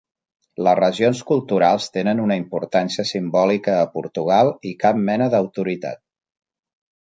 [0.67, 6.05] Les regions culturals tenen una importància simbòlica a Portugal i cap mena d'autoritat.